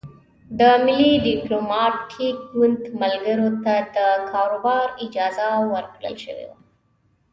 [0.59, 3.97] د ملي ډیموکراتیک ګوند ملګرو ته د
[4.31, 6.57] کاروبار اجازه ورکړل شوې وه.